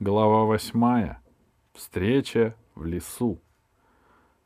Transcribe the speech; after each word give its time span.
Глава 0.00 0.44
восьмая. 0.44 1.20
Встреча 1.72 2.54
в 2.76 2.84
лесу. 2.84 3.40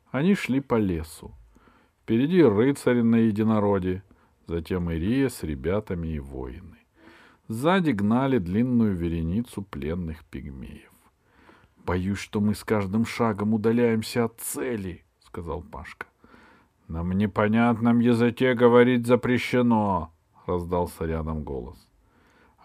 Они 0.09 0.33
шли 0.33 0.61
по 0.61 0.79
лесу. 0.79 1.31
Впереди 2.01 2.41
рыцари 2.41 3.01
на 3.03 3.17
единороде, 3.17 4.01
затем 4.47 4.89
Ирия 4.89 5.29
с 5.29 5.43
ребятами 5.43 6.07
и 6.07 6.17
воины. 6.17 6.79
Сзади 7.49 7.91
гнали 7.91 8.39
длинную 8.39 8.95
вереницу 8.95 9.61
пленных 9.61 10.25
пигмеев. 10.25 10.91
«Боюсь, 11.85 12.17
что 12.17 12.41
мы 12.41 12.55
с 12.55 12.63
каждым 12.63 13.05
шагом 13.05 13.53
удаляемся 13.53 14.25
от 14.25 14.39
цели»,— 14.39 15.05
сказал 15.19 15.61
Пашка. 15.61 16.07
«На 16.87 17.03
непонятном 17.03 17.99
языке 17.99 18.55
говорить 18.55 19.05
запрещено»,— 19.05 20.11
раздался 20.47 21.05
рядом 21.05 21.43
голос. 21.43 21.77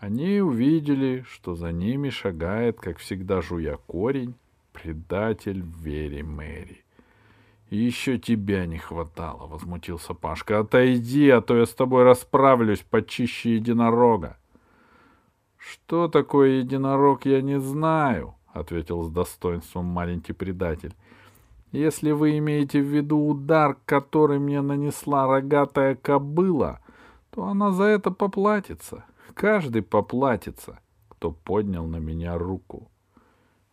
Они 0.01 0.41
увидели, 0.41 1.25
что 1.29 1.57
за 1.57 1.73
ними 1.73 2.11
шагает, 2.11 2.79
как 2.79 2.99
всегда 2.99 3.43
жуя 3.43 3.79
корень, 3.89 4.35
предатель 4.73 5.65
Вери 5.81 6.23
Мэри. 6.23 6.85
«Еще 7.69 8.17
тебя 8.19 8.65
не 8.67 8.79
хватало»,— 8.79 9.47
возмутился 9.49 10.15
Пашка. 10.15 10.61
«Отойди, 10.61 11.29
а 11.31 11.41
то 11.41 11.57
я 11.57 11.67
с 11.67 11.75
тобой 11.75 12.05
расправлюсь 12.05 12.81
почище 12.81 13.57
единорога». 13.57 14.39
«Что 15.57 16.07
такое 16.07 16.61
единорог, 16.61 17.27
я 17.27 17.43
не 17.43 17.59
знаю»,— 17.59 18.37
ответил 18.53 19.03
с 19.03 19.11
достоинством 19.11 19.85
маленький 19.87 20.33
предатель. 20.33 20.95
«Если 21.73 22.13
вы 22.13 22.39
имеете 22.39 22.81
в 22.81 22.87
виду 22.87 23.19
удар, 23.19 23.77
который 23.85 24.39
мне 24.39 24.63
нанесла 24.63 25.27
рогатая 25.27 25.97
кобыла, 25.97 26.81
то 27.31 27.45
она 27.45 27.73
за 27.73 27.85
это 27.85 28.11
поплатится. 28.13 29.05
Каждый 29.39 29.83
поплатится, 29.83 30.81
кто 31.09 31.31
поднял 31.31 31.87
на 31.87 31.99
меня 31.99 32.37
руку». 32.37 32.91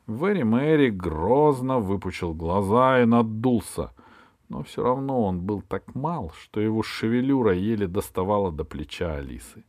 Вэри 0.06 0.44
Мэри 0.44 0.92
грозно 0.92 1.80
выпучил 1.80 2.36
глаза 2.36 3.02
и 3.02 3.06
надулся, 3.06 3.92
но 4.48 4.62
все 4.62 4.84
равно 4.84 5.24
он 5.24 5.42
был 5.42 5.64
так 5.64 5.96
мал, 5.96 6.32
что 6.40 6.62
его 6.62 6.84
шевелюра 6.84 7.56
еле 7.56 7.88
доставала 7.88 8.52
до 8.52 8.64
плеча 8.64 9.16
Алисы. 9.16 9.64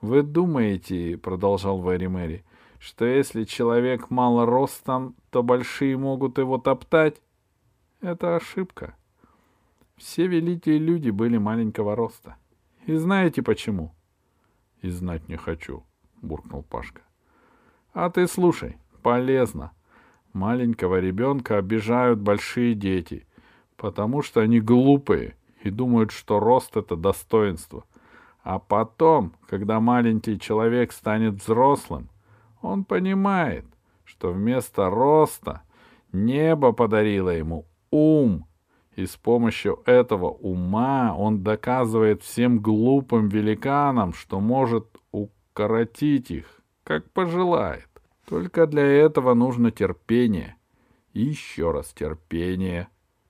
«Вы 0.00 0.22
думаете,— 0.22 1.18
продолжал 1.22 1.80
Вэри 1.80 2.06
Мэри,— 2.06 2.42
что 2.78 3.04
если 3.04 3.44
человек 3.44 4.08
мало 4.08 4.46
ростом, 4.46 5.14
то 5.28 5.42
большие 5.42 5.98
могут 5.98 6.38
его 6.38 6.56
топтать? 6.56 7.20
Это 8.00 8.36
ошибка. 8.36 8.96
Все 9.98 10.26
великие 10.26 10.78
люди 10.78 11.10
были 11.10 11.36
маленького 11.36 11.94
роста. 11.94 12.36
И 12.86 12.94
знаете 12.94 13.42
почему?— 13.42 13.94
И 14.82 14.90
знать 14.90 15.28
не 15.28 15.36
хочу,— 15.36 15.84
буркнул 16.22 16.62
Пашка.— 16.62 17.02
А 17.92 18.10
ты 18.10 18.26
слушай, 18.26 18.76
полезно. 19.02 19.72
Маленького 20.32 21.00
ребенка 21.00 21.58
обижают 21.58 22.20
большие 22.20 22.74
дети, 22.74 23.26
потому 23.76 24.22
что 24.22 24.40
они 24.40 24.60
глупые 24.60 25.36
и 25.62 25.70
думают, 25.70 26.12
что 26.12 26.38
рост— 26.40 26.76
это 26.78 26.96
достоинство. 26.96 27.84
А 28.42 28.58
потом, 28.58 29.34
когда 29.48 29.80
маленький 29.80 30.38
человек 30.38 30.92
станет 30.92 31.34
взрослым, 31.34 32.08
он 32.62 32.84
понимает, 32.84 33.66
что 34.04 34.32
вместо 34.32 34.88
роста 34.88 35.62
небо 36.12 36.72
подарило 36.72 37.30
ему 37.30 37.66
ум, 37.90 38.46
и 39.00 39.06
с 39.06 39.16
помощью 39.16 39.82
этого 39.86 40.26
ума 40.26 41.14
он 41.16 41.42
доказывает 41.42 42.22
всем 42.22 42.60
глупым 42.60 43.28
великанам, 43.28 44.12
что 44.12 44.40
может 44.40 44.86
укоротить 45.10 46.30
их, 46.30 46.60
как 46.84 47.10
пожелает. 47.10 47.88
Только 48.28 48.66
для 48.66 48.84
этого 48.84 49.34
нужно 49.34 49.70
терпение. 49.70 50.56
И 51.14 51.22
еще 51.22 51.72
раз 51.72 51.92
терпение. 51.92 52.88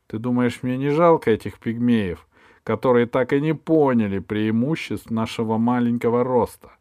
Ты 0.08 0.18
думаешь, 0.18 0.62
мне 0.62 0.76
не 0.76 0.90
жалко 0.90 1.30
этих 1.30 1.58
пигмеев, 1.58 2.26
которые 2.64 3.06
так 3.06 3.32
и 3.32 3.40
не 3.40 3.54
поняли 3.54 4.18
преимуществ 4.18 5.10
нашего 5.10 5.56
маленького 5.56 6.24
роста? 6.24 6.72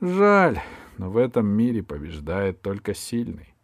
Жаль, 0.00 0.60
но 0.98 1.10
в 1.10 1.16
этом 1.16 1.46
мире 1.46 1.82
побеждает 1.82 2.62
только 2.62 2.94
сильный. 2.94 3.54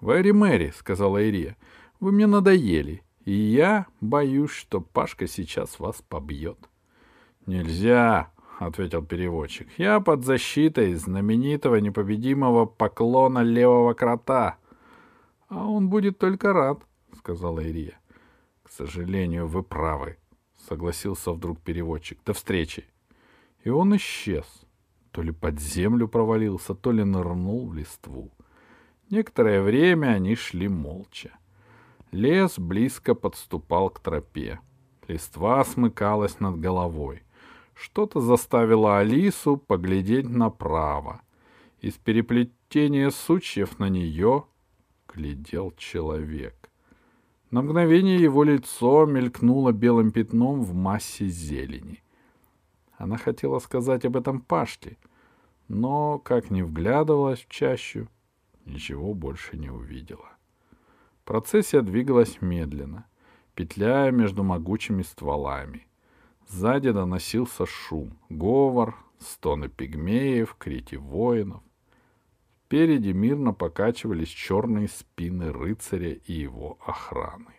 «Вэри 0.00 0.32
Мэри»,— 0.32 0.72
сказала 0.76 1.22
Ирия,— 1.22 1.56
«вы 2.00 2.12
мне 2.12 2.26
надоели, 2.26 3.02
и 3.26 3.32
я 3.32 3.86
боюсь, 4.00 4.52
что 4.52 4.80
Пашка 4.80 5.26
сейчас 5.26 5.78
вас 5.78 6.02
побьет». 6.08 6.58
«Нельзя»,— 7.44 8.30
ответил 8.58 9.02
переводчик.— 9.04 9.68
Я 9.76 10.00
под 10.00 10.24
защитой 10.24 10.94
знаменитого 10.94 11.76
непобедимого 11.76 12.64
поклона 12.64 13.42
левого 13.42 13.92
крота.— 13.92 14.56
А 15.48 15.66
он 15.66 15.90
будет 15.90 16.18
только 16.18 16.54
рад,— 16.54 16.78
сказала 17.18 17.60
Ирия.— 17.60 18.00
К 18.62 18.70
сожалению, 18.70 19.46
вы 19.46 19.62
правы,— 19.62 20.16
согласился 20.68 21.32
вдруг 21.32 21.60
переводчик.— 21.60 22.18
До 22.24 22.32
встречи. 22.32 22.86
И 23.62 23.68
он 23.68 23.94
исчез. 23.96 24.46
То 25.10 25.20
ли 25.20 25.32
под 25.32 25.60
землю 25.60 26.08
провалился, 26.08 26.74
то 26.74 26.92
ли 26.92 27.04
нырнул 27.04 27.68
в 27.68 27.74
листву. 27.74 28.30
Некоторое 29.10 29.60
время 29.60 30.14
они 30.14 30.34
шли 30.34 30.68
молча. 30.68 31.30
Лес 32.16 32.58
близко 32.58 33.14
подступал 33.14 33.90
к 33.90 34.00
тропе. 34.00 34.58
Листва 35.06 35.62
смыкалась 35.64 36.40
над 36.40 36.58
головой. 36.58 37.24
Что-то 37.74 38.22
заставило 38.22 38.98
Алису 38.98 39.58
поглядеть 39.58 40.26
направо. 40.26 41.20
Из 41.82 41.92
переплетения 41.98 43.10
сучьев 43.10 43.78
на 43.78 43.90
нее 43.90 44.46
глядел 45.12 45.74
человек. 45.76 46.70
На 47.50 47.60
мгновение 47.60 48.16
его 48.16 48.44
лицо 48.44 49.04
мелькнуло 49.04 49.72
белым 49.72 50.10
пятном 50.10 50.62
в 50.62 50.72
массе 50.72 51.26
зелени. 51.26 52.02
Она 52.96 53.18
хотела 53.18 53.58
сказать 53.58 54.06
об 54.06 54.16
этом 54.16 54.40
Пашке, 54.40 54.96
но, 55.68 56.18
как 56.18 56.50
ни 56.50 56.62
вглядывалась 56.62 57.40
в 57.40 57.50
чащу, 57.50 58.08
ничего 58.64 59.12
больше 59.12 59.58
не 59.58 59.68
увидела. 59.68 60.35
Процессия 61.26 61.82
двигалась 61.82 62.40
медленно, 62.40 63.04
петляя 63.54 64.10
между 64.10 64.42
могучими 64.42 65.02
стволами— 65.02 65.86
Сзади 66.48 66.92
доносился 66.92 67.66
шум, 67.66 68.16
говор, 68.28 68.94
стоны 69.18 69.68
пигмеев, 69.68 70.54
крики 70.58 70.94
воинов. 70.94 71.62
Впереди 72.64 73.12
мирно 73.12 73.52
покачивались 73.52 74.28
черные 74.28 74.88
спины 74.88 75.52
рыцаря 75.52 76.12
и 76.12 76.32
его 76.32 76.78
охраны. 76.84 77.54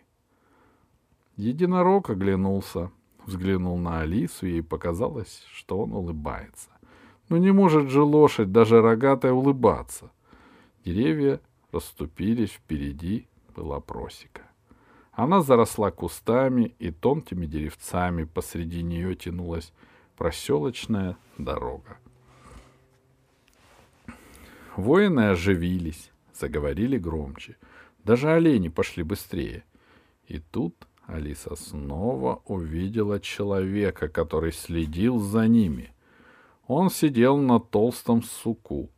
Единорог 1.36 2.10
оглянулся, 2.10 2.90
взглянул 3.26 3.78
на 3.78 4.00
Алису, 4.00 4.46
и 4.46 4.52
ей 4.52 4.62
показалось, 4.62 5.44
что 5.52 5.78
он 5.78 5.92
улыбается. 5.92 6.70
Но 7.28 7.36
не 7.36 7.52
может 7.52 7.90
же 7.90 8.02
лошадь, 8.02 8.52
даже 8.52 8.80
рогатая, 8.80 9.32
улыбаться. 9.32 10.10
Деревья 10.84 11.40
расступились, 11.72 12.52
впереди 12.52 13.27
была 13.58 13.80
просека. 13.80 14.42
Она 15.10 15.40
заросла 15.40 15.90
кустами 15.90 16.76
и 16.78 16.92
тонкими 16.92 17.44
деревцами, 17.46 18.22
посреди 18.22 18.84
нее 18.84 19.16
тянулась 19.16 19.72
проселочная 20.16 21.16
дорога. 21.38 21.98
Воины 24.76 25.30
оживились, 25.30 26.12
заговорили 26.32 26.98
громче. 26.98 27.56
Даже 28.04 28.30
олени 28.30 28.68
пошли 28.68 29.02
быстрее. 29.02 29.64
И 30.28 30.38
тут 30.38 30.86
Алиса 31.06 31.56
снова 31.56 32.42
увидела 32.44 33.18
человека, 33.18 34.08
который 34.08 34.52
следил 34.52 35.18
за 35.18 35.48
ними. 35.48 35.92
Он 36.68 36.90
сидел 36.90 37.38
на 37.38 37.58
толстом 37.58 38.22
суку, 38.22 38.88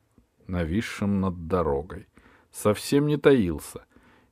нависшем 0.47 1.21
над 1.21 1.47
дорогой. 1.47 2.09
Совсем 2.51 3.07
не 3.07 3.17
таился 3.17 3.87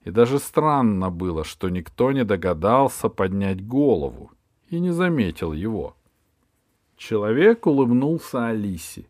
и 0.09 0.11
даже 0.11 0.39
странно 0.39 1.11
было, 1.11 1.45
что 1.45 1.69
никто 1.69 2.13
не 2.13 2.25
догадался 2.25 3.11
поднять 3.11 3.63
голову 3.67 4.31
и 4.71 4.81
не 4.81 4.91
заметил 4.91 5.53
его. 5.53 5.97
Человек 6.97 7.67
улыбнулся 7.67 8.47
Алисе, 8.47 9.07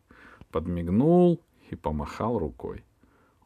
подмигнул 0.51 1.41
и 1.71 1.77
помахал 1.77 2.41
рукой. 2.41 2.83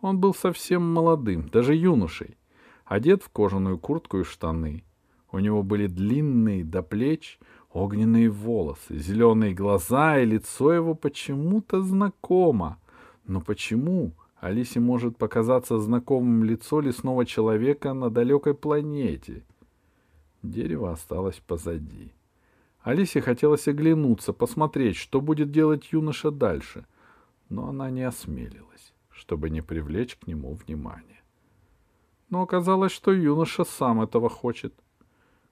Он 0.01 0.19
был 0.19 0.33
совсем 0.33 0.95
молодым, 0.95 1.51
даже 1.51 1.75
юношей, 1.75 2.39
одет 2.87 3.23
в 3.23 3.29
кожаную 3.29 3.79
куртку 3.79 4.21
и 4.21 4.25
штаны. 4.25 4.83
У 5.31 5.39
него 5.39 5.63
были 5.63 5.89
длинные 5.89 6.65
до 6.65 6.83
плеч 6.83 7.39
огненные 7.71 8.31
волосы, 8.31 8.97
зеленые 8.97 9.53
глаза, 9.53 10.19
и 10.19 10.25
лицо 10.25 10.73
его 10.73 10.95
почему-то 10.95 11.83
знакомо. 11.83 12.79
Но 13.27 13.43
почему? 13.43 14.13
Алисе 14.43 14.81
может 14.81 15.17
показаться 15.19 15.79
знакомым 15.79 16.43
лицо 16.43 16.81
лесного 16.81 17.25
человека 17.25 17.93
на 17.93 18.11
далекой 18.11 18.55
планете. 18.55 19.45
Дерево 20.43 20.91
осталось 20.91 21.41
позади. 21.47 22.13
Алисе 22.81 23.21
хотелось 23.21 23.69
оглянуться, 23.69 24.33
посмотреть, 24.33 24.97
что 24.97 25.21
будет 25.21 25.53
делать 25.53 25.93
юноша 25.93 26.33
дальше, 26.33 26.87
но 27.51 27.69
она 27.69 27.89
не 27.91 28.03
осмелилась. 28.03 28.93
чтобы 29.11 29.51
не 29.51 29.63
привлечь 29.63 30.17
к 30.17 30.27
нему 30.27 30.55
внимания. 30.55 31.23
Но 32.29 32.43
оказалось, 32.43 32.91
что 32.91 33.13
юноша 33.13 33.63
сам 33.63 34.03
этого 34.03 34.29
хочет. 34.29 34.75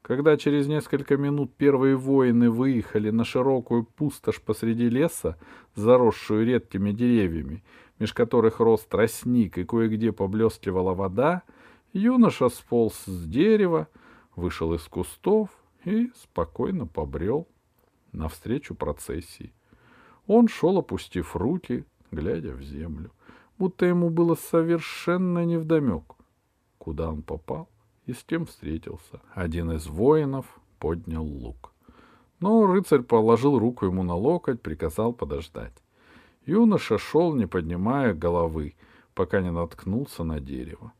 Когда 0.02 0.36
через 0.36 0.66
несколько 0.66 1.16
минут 1.16 1.54
первые 1.54 1.94
воины 1.94 2.50
выехали 2.50 3.10
на 3.10 3.24
широкую 3.24 3.84
пустошь 3.84 4.40
посреди 4.40 4.88
леса, 4.88 5.38
заросшую 5.76 6.44
редкими 6.44 6.90
деревьями, 6.90 7.62
меж 8.00 8.14
которых 8.14 8.58
рос 8.58 8.80
тростник 8.86 9.58
и 9.58 9.64
кое-где 9.64 10.10
поблескивала 10.10 10.94
вода, 10.94 11.42
юноша 11.92 12.48
сполз 12.48 13.04
с 13.04 13.26
дерева, 13.26 13.86
вышел 14.34 14.74
из 14.74 14.82
кустов 14.84 15.50
и 15.84 16.10
спокойно 16.16 16.86
побрел 16.86 17.46
навстречу 18.12 18.74
процессии. 18.74 19.52
Он 20.26 20.48
шел, 20.48 20.78
опустив 20.78 21.36
руки, 21.36 21.84
глядя 22.10 22.54
в 22.54 22.62
землю, 22.62 23.12
будто 23.58 23.84
ему 23.84 24.08
было 24.08 24.34
совершенно 24.34 25.44
невдомек, 25.44 26.14
куда 26.78 27.10
он 27.10 27.22
попал 27.22 27.68
и 28.06 28.14
с 28.14 28.24
кем 28.24 28.46
встретился. 28.46 29.20
Один 29.34 29.72
из 29.72 29.86
воинов 29.86 30.46
поднял 30.78 31.24
лук. 31.24 31.72
Но 32.40 32.66
рыцарь 32.66 33.02
положил 33.02 33.58
руку 33.58 33.84
ему 33.84 34.02
на 34.02 34.14
локоть, 34.14 34.62
приказал 34.62 35.12
подождать. 35.12 35.74
Юноша 36.46 36.98
шел, 36.98 37.34
не 37.34 37.46
поднимая 37.46 38.14
головы, 38.14 38.74
пока 39.14 39.40
не 39.40 39.50
наткнулся 39.50 40.24
на 40.24 40.40
дерево. 40.40 40.92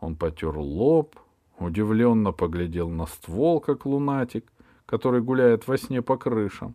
Он 0.00 0.16
потер 0.16 0.56
лоб, 0.56 1.16
удивленно 1.58 2.32
поглядел 2.32 2.88
на 2.88 3.06
ствол, 3.06 3.60
как 3.60 3.86
лунатик, 3.86 4.52
который 4.86 5.20
гуляет 5.20 5.68
во 5.68 5.76
сне 5.78 6.02
по 6.02 6.16
крышам. 6.16 6.74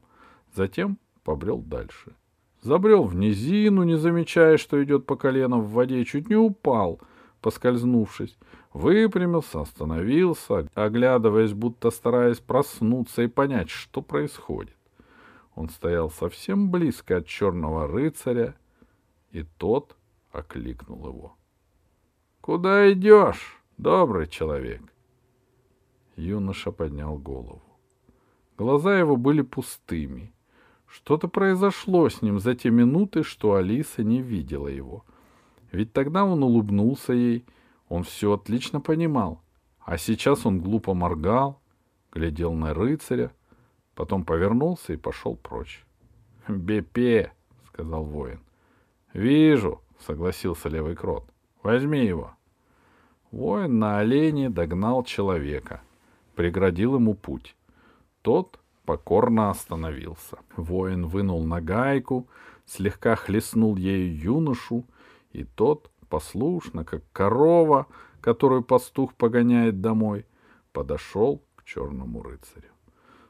Затем 0.56 0.98
побрел 1.24 1.58
дальше. 1.58 2.14
Забрел 2.62 3.04
в 3.04 3.16
низину, 3.16 3.84
не 3.84 3.98
замечая, 3.98 4.58
что 4.58 4.82
идет 4.84 5.06
по 5.06 5.18
колено 5.18 5.58
в 5.58 5.72
воде, 5.72 6.06
чуть 6.06 6.30
не 6.30 6.36
упал, 6.36 7.02
поскользнувшись. 7.42 8.38
Выпрямился, 8.72 9.62
остановился, 9.62 10.70
оглядываясь, 10.74 11.54
будто 11.54 11.92
стараясь 11.92 12.40
проснуться 12.40 13.24
и 13.24 13.28
понять, 13.28 13.70
что 13.70 14.02
происходит. 14.02 14.76
Он 15.56 15.70
стоял 15.70 16.10
совсем 16.10 16.72
близко 16.72 17.18
от 17.18 17.28
черного 17.28 17.88
рыцаря, 17.88 18.56
и 19.32 19.44
тот 19.44 19.96
окликнул 20.32 21.08
его.— 21.08 21.38
Куда 22.42 22.92
идешь, 22.92 23.62
добрый 23.78 24.28
человек? 24.28 24.82
Юноша 26.16 26.72
поднял 26.72 27.18
голову. 27.18 27.62
Глаза 28.58 28.98
его 28.98 29.16
были 29.16 29.42
пустыми. 29.42 30.34
Что-то 30.86 31.28
произошло 31.28 32.08
с 32.08 32.22
ним 32.22 32.40
за 32.40 32.54
те 32.54 32.70
минуты, 32.70 33.24
что 33.24 33.56
Алиса 33.56 34.04
не 34.04 34.22
видела 34.22 34.68
его. 34.68 35.06
Ведь 35.72 35.92
тогда 35.92 36.24
он 36.24 36.44
улыбнулся 36.44 37.14
ей, 37.14 37.46
он 37.90 38.04
все 38.04 38.34
отлично 38.34 38.80
понимал. 38.80 39.42
А 39.80 39.98
сейчас 39.98 40.46
он 40.46 40.62
глупо 40.62 40.94
моргал, 40.94 41.62
глядел 42.12 42.54
на 42.54 42.74
рыцаря, 42.76 43.32
Потом 43.96 44.26
повернулся 44.26 44.94
и 44.94 44.98
пошел 44.98 45.36
прочь.— 45.36 45.86
Бепе,— 46.48 47.32
сказал 47.68 48.04
воин.— 48.04 48.40
Вижу,— 49.14 49.82
согласился 50.00 50.70
левый 50.70 50.96
крот.— 50.96 51.26
Возьми 51.64 52.06
его. 52.06 52.34
Воин 53.32 53.80
на 53.80 54.00
олене 54.00 54.50
догнал 54.50 55.04
человека, 55.04 55.82
преградил 56.36 56.96
ему 56.96 57.14
путь. 57.14 57.56
Тот 58.22 58.60
покорно 58.86 59.50
остановился. 59.50 60.38
Воин 60.56 61.08
вынул 61.08 61.44
нагайку, 61.44 62.28
слегка 62.66 63.16
хлестнул 63.16 63.76
ею 63.76 64.16
юношу, 64.16 64.86
и 65.32 65.44
тот, 65.44 65.90
послушно, 66.10 66.86
как 66.86 67.02
корова, 67.12 67.88
которую 68.22 68.64
пастух 68.64 69.14
погоняет 69.16 69.82
домой, 69.82 70.26
подошел 70.72 71.42
к 71.56 71.64
черному 71.64 72.22
рыцарю. 72.22 72.73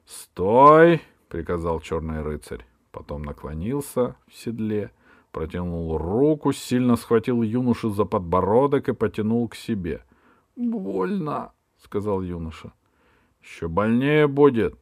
«Стой!»— 0.05 1.01
приказал 1.29 1.79
черный 1.79 2.21
рыцарь. 2.21 2.65
Потом 2.91 3.23
наклонился 3.23 4.15
в 4.27 4.35
седле, 4.35 4.91
протянул 5.31 5.97
руку, 5.97 6.51
сильно 6.51 6.95
схватил 6.95 7.41
юношу 7.41 7.89
за 7.89 8.05
подбородок 8.05 8.89
и 8.89 8.94
потянул 8.94 9.47
к 9.47 9.55
себе. 9.55 10.05
«Больно!»— 10.55 11.53
сказал 11.77 12.21
юноша. 12.21 12.71
«Еще 13.41 13.67
больнее 13.67 14.27
будет. 14.27 14.77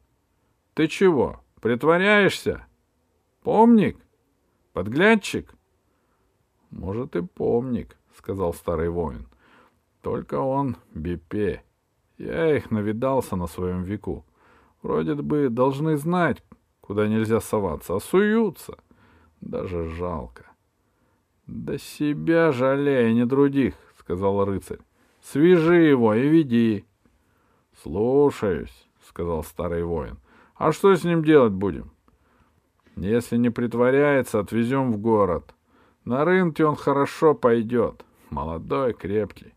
Ты 0.74 0.88
чего, 0.88 1.40
притворяешься? 1.60 2.66
Помник? 3.42 3.98
Подглядчик?» 4.72 5.54
«Может, 6.70 7.16
и 7.16 7.22
помник»,— 7.22 7.96
сказал 8.16 8.52
старый 8.52 8.90
воин. 8.90 9.26
«Только 10.02 10.34
он 10.34 10.76
бипе. 10.94 11.62
Я 12.18 12.56
их 12.56 12.70
навидался 12.70 13.36
на 13.36 13.46
своем 13.46 13.82
веку. 13.84 14.24
Вроде 14.82 15.14
бы 15.14 15.48
должны 15.48 15.96
знать, 15.96 16.42
куда 16.80 17.06
нельзя 17.06 17.40
соваться, 17.40 17.96
а 17.96 18.00
суются. 18.00 18.76
Даже 19.40 19.88
жалко.— 19.88 20.46
Да 21.46 21.78
себя 21.78 22.52
жалей, 22.52 23.12
не 23.14 23.26
других,— 23.26 23.74
сказал 23.98 24.44
рыцарь.— 24.44 24.78
Свяжи 25.22 25.76
его 25.76 26.14
и 26.14 26.28
веди.— 26.28 26.84
Слушаюсь,— 27.82 28.88
сказал 29.08 29.42
старый 29.42 29.82
воин.— 29.82 30.18
А 30.56 30.72
что 30.72 30.94
с 30.94 31.04
ним 31.04 31.24
делать 31.24 31.52
будем?— 31.52 31.90
Если 32.96 33.36
не 33.36 33.50
притворяется, 33.50 34.38
отвезем 34.38 34.92
в 34.92 34.98
город. 34.98 35.54
На 36.04 36.24
рынке 36.24 36.64
он 36.64 36.76
хорошо 36.76 37.34
пойдет. 37.34 38.04
Молодой, 38.30 38.94
крепкий. 38.94 39.54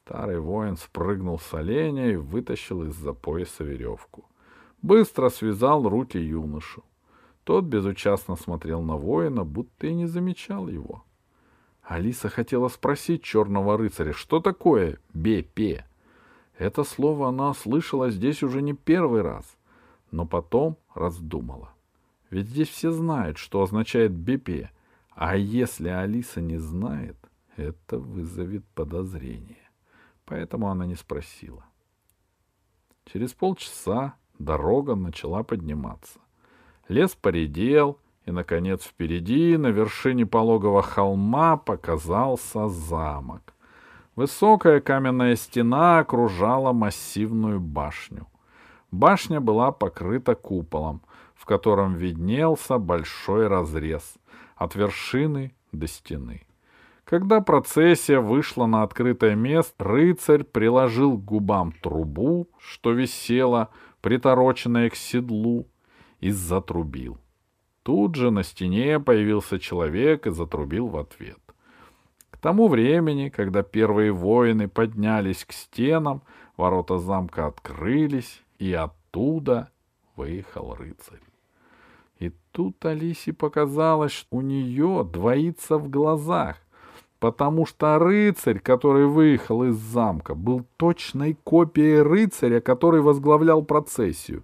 Старый 0.00 0.40
воин 0.40 0.76
спрыгнул 0.76 1.38
с 1.38 1.54
оленя 1.54 2.12
и 2.12 2.16
вытащил 2.16 2.84
из-за 2.84 3.12
пояса 3.12 3.64
веревку.— 3.64 4.24
быстро 4.84 5.30
связал 5.30 5.88
руки 5.88 6.18
юношу. 6.18 6.84
Тот 7.44 7.64
безучастно 7.64 8.36
смотрел 8.36 8.82
на 8.82 8.96
воина, 8.96 9.42
будто 9.44 9.86
и 9.86 9.94
не 9.94 10.06
замечал 10.06 10.68
его. 10.68 11.04
Алиса 11.82 12.28
хотела 12.28 12.68
спросить 12.68 13.22
черного 13.22 13.78
рыцаря, 13.78 14.12
что 14.12 14.40
такое 14.40 14.98
«бепе». 15.14 15.86
Это 16.58 16.84
слово 16.84 17.28
она 17.28 17.52
слышала 17.54 18.10
здесь 18.10 18.42
уже 18.42 18.60
не 18.60 18.74
первый 18.74 19.22
раз, 19.22 19.56
но 20.10 20.26
потом 20.26 20.76
раздумала. 20.94 21.70
Ведь 22.30 22.48
здесь 22.48 22.68
все 22.68 22.90
знают, 22.90 23.38
что 23.38 23.62
означает 23.62 24.12
«бепе», 24.12 24.70
а 25.10 25.36
если 25.36 25.88
Алиса 25.88 26.42
не 26.42 26.58
знает, 26.58 27.16
это 27.56 27.98
вызовет 27.98 28.64
подозрение. 28.74 29.70
Поэтому 30.26 30.68
она 30.68 30.84
не 30.86 30.94
спросила. 30.94 31.64
Через 33.06 33.32
полчаса 33.32 34.14
Дорога 34.38 34.94
начала 34.94 35.42
подниматься. 35.42 36.18
Лес 36.88 37.14
поредел, 37.14 37.98
и, 38.26 38.30
наконец, 38.30 38.84
впереди, 38.84 39.56
на 39.56 39.68
вершине 39.68 40.26
пологого 40.26 40.82
холма, 40.82 41.56
показался 41.56 42.68
замок. 42.68 43.54
Высокая 44.16 44.80
каменная 44.80 45.36
стена 45.36 45.98
окружала 45.98 46.72
массивную 46.72 47.60
башню. 47.60 48.26
Башня 48.90 49.40
была 49.40 49.72
покрыта 49.72 50.34
куполом, 50.34 51.02
в 51.34 51.46
котором 51.46 51.94
виднелся 51.94 52.78
большой 52.78 53.48
разрез 53.48 54.14
от 54.56 54.74
вершины 54.76 55.52
до 55.72 55.88
стены. 55.88 56.46
Когда 57.04 57.40
процессия 57.40 58.20
вышла 58.20 58.66
на 58.66 58.82
открытое 58.82 59.34
место, 59.34 59.84
рыцарь 59.84 60.44
приложил 60.44 61.18
к 61.18 61.24
губам 61.24 61.72
трубу, 61.72 62.48
что 62.58 62.92
висела 62.92 63.68
притороченное 64.04 64.90
к 64.90 64.96
седлу, 64.96 65.66
и 66.20 66.30
затрубил. 66.30 67.16
Тут 67.82 68.16
же 68.16 68.30
на 68.30 68.42
стене 68.42 69.00
появился 69.00 69.58
человек 69.58 70.26
и 70.26 70.30
затрубил 70.30 70.88
в 70.88 70.98
ответ. 70.98 71.40
К 72.28 72.36
тому 72.36 72.68
времени, 72.68 73.30
когда 73.30 73.62
первые 73.62 74.12
воины 74.12 74.68
поднялись 74.68 75.46
к 75.46 75.52
стенам, 75.52 76.20
ворота 76.58 76.98
замка 76.98 77.46
открылись, 77.46 78.42
и 78.58 78.74
оттуда 78.74 79.70
выехал 80.16 80.74
рыцарь. 80.74 81.22
И 82.18 82.30
тут 82.52 82.84
Алисе 82.84 83.32
показалось, 83.32 84.12
что 84.12 84.36
у 84.36 84.42
нее 84.42 85.08
двоится 85.10 85.78
в 85.78 85.88
глазах 85.88 86.58
потому 87.24 87.64
что 87.64 87.98
рыцарь, 87.98 88.58
который 88.58 89.06
выехал 89.06 89.64
из 89.64 89.76
замка, 89.76 90.34
был 90.34 90.66
точной 90.76 91.38
копией 91.42 92.02
рыцаря, 92.02 92.60
который 92.60 93.00
возглавлял 93.00 93.62
процессию. 93.62 94.42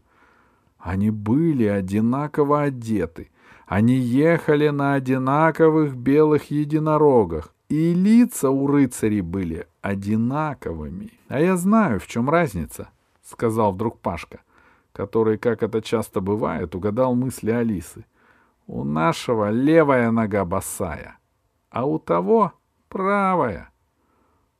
Они 0.79 1.11
были 1.11 1.67
одинаково 1.67 2.63
одеты, 2.63 3.29
они 3.67 3.97
ехали 3.97 4.71
на 4.71 4.95
одинаковых 4.95 5.95
белых 5.95 6.51
единорогах, 6.51 7.53
и 7.69 7.93
лица 7.93 8.49
у 8.49 8.67
рыцарей 8.67 9.21
были 9.21 9.67
одинаковыми.— 9.83 11.13
А 11.29 11.39
я 11.39 11.59
знаю, 11.59 12.01
в 12.01 12.07
чем 12.07 12.31
разница,— 12.31 12.89
сказал 13.23 13.73
вдруг 13.73 13.99
Пашка, 13.99 14.41
который, 14.95 15.37
как 15.37 15.63
это 15.63 15.83
часто 15.83 16.23
бывает, 16.23 16.75
угадал 16.75 17.15
мысли 17.15 17.51
Алисы.— 17.51 18.07
У 18.67 18.85
нашего 18.85 19.51
левая 19.51 20.11
нога 20.11 20.47
босая, 20.47 21.19
а 21.69 21.85
у 21.85 21.99
того 21.99 22.55
правая. 22.91 23.71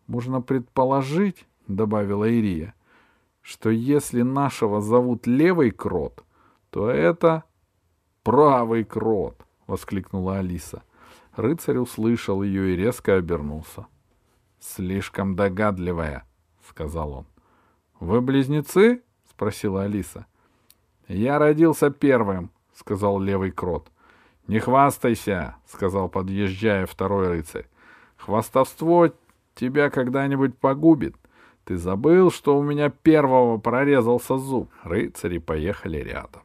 Можно 0.07 0.41
предположить,— 0.41 1.47
добавила 1.69 2.25
Ирия,— 2.25 2.75
что 3.43 3.69
если 3.69 4.23
нашего 4.23 4.81
зовут 4.81 5.27
левый 5.27 5.71
крот, 5.71 6.25
то 6.71 6.89
это 6.89 7.45
правый 8.23 8.85
крот,— 8.85 9.37
воскликнула 9.67 10.39
Алиса. 10.39 10.83
Рыцарь 11.37 11.79
услышал 11.79 12.43
ее 12.43 12.73
и 12.73 12.77
резко 12.77 13.17
обернулся.— 13.17 13.87
Слишком 14.61 15.37
догадливая,— 15.37 16.25
сказал 16.69 17.13
он.— 17.13 17.27
Вы 18.01 18.21
близнецы?— 18.21 19.03
спросила 19.31 19.85
Алиса.— 19.85 20.27
Я 21.09 21.39
родился 21.39 21.91
первым,— 21.91 22.51
сказал 22.75 23.21
левый 23.21 23.51
крот.— 23.51 23.91
Не 24.47 24.59
хвастайся,— 24.59 25.57
сказал, 25.67 26.09
подъезжая 26.09 26.87
второй 26.87 27.29
рыцарь.— 27.29 27.67
Хвастовство 28.21 29.11
тебя 29.55 29.91
когда-нибудь 29.91 30.57
погубит. 30.59 31.17
Ты 31.65 31.77
забыл, 31.77 32.31
что 32.31 32.59
у 32.59 32.63
меня 32.63 32.91
первого 32.91 33.59
прорезался 33.59 34.37
зуб. 34.37 34.71
Рыцари 34.83 35.39
поехали 35.39 35.99
рядом. 35.99 36.43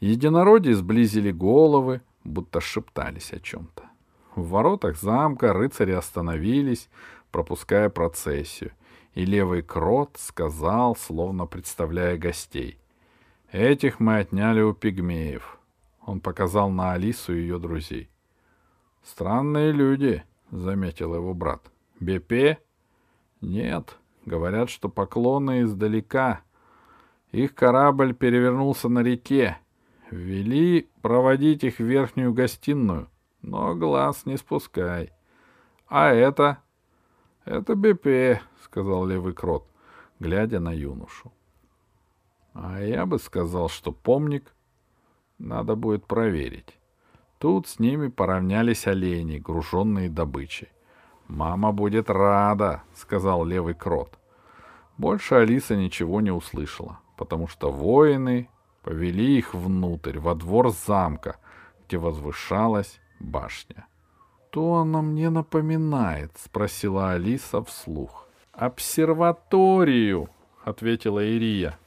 Единородие 0.00 0.74
сблизили 0.74 1.30
головы, 1.30 2.02
будто 2.24 2.60
шептались 2.60 3.32
о 3.32 3.40
чем-то. 3.40 3.84
В 4.34 4.48
воротах 4.48 4.96
замка 4.96 5.52
рыцари 5.52 5.92
остановились, 5.92 6.88
пропуская 7.30 7.88
процессию, 7.88 8.72
и 9.14 9.24
левый 9.24 9.62
крот 9.62 10.16
сказал, 10.18 10.96
словно 10.96 11.46
представляя 11.46 12.16
гостей. 12.16 12.78
«Этих 13.52 14.00
мы 14.00 14.18
отняли 14.18 14.60
у 14.60 14.74
пигмеев». 14.74 15.58
Он 16.06 16.20
показал 16.20 16.70
на 16.70 16.92
Алису 16.92 17.34
и 17.34 17.40
ее 17.40 17.58
друзей. 17.58 18.08
«Странные 19.02 19.72
люди»,— 19.72 20.24
заметил 20.50 21.14
его 21.14 21.34
брат. 21.34 21.70
«Бепе?» 21.98 22.58
«Нет, 23.40 23.98
говорят, 24.26 24.70
что 24.70 24.88
поклоны 24.88 25.62
издалека. 25.62 26.42
Их 27.32 27.54
корабль 27.54 28.14
перевернулся 28.14 28.88
на 28.88 29.00
реке. 29.00 29.58
Вели 30.10 30.90
проводить 31.02 31.62
их 31.62 31.76
в 31.76 31.84
верхнюю 31.84 32.32
гостиную, 32.32 33.08
но 33.42 33.74
глаз 33.76 34.26
не 34.26 34.36
спускай. 34.36 35.12
А 35.86 36.12
это? 36.12 36.58
Это 37.44 37.76
БП, 37.76 38.42
сказал 38.64 39.06
левый 39.06 39.34
крот, 39.34 39.68
глядя 40.18 40.58
на 40.58 40.72
юношу. 40.72 41.32
А 42.52 42.80
я 42.80 43.06
бы 43.06 43.18
сказал, 43.18 43.68
что 43.68 43.92
помник 43.92 44.52
надо 45.38 45.76
будет 45.76 46.06
проверить. 46.06 46.79
Тут 47.40 47.68
с 47.68 47.78
ними 47.78 48.08
поравнялись 48.08 48.86
олени, 48.86 49.38
груженные 49.38 50.10
добычей. 50.10 50.68
«Мама 51.26 51.72
будет 51.72 52.10
рада»,— 52.10 52.82
сказал 52.94 53.46
левый 53.46 53.72
крот. 53.72 54.18
Больше 54.98 55.36
Алиса 55.36 55.74
ничего 55.74 56.20
не 56.20 56.30
услышала, 56.30 56.98
потому 57.16 57.48
что 57.48 57.72
воины 57.72 58.50
повели 58.82 59.38
их 59.38 59.54
внутрь, 59.54 60.18
во 60.18 60.34
двор 60.34 60.68
замка, 60.70 61.38
где 61.86 61.96
возвышалась 61.96 63.00
башня. 63.20 63.86
«Что 64.50 64.74
она 64.74 65.00
мне 65.00 65.30
напоминает?»— 65.30 66.32
спросила 66.36 67.12
Алиса 67.12 67.64
вслух. 67.64 68.28
«Обсерваторию!»— 68.52 70.28
ответила 70.64 71.24
Ирия. 71.24 71.78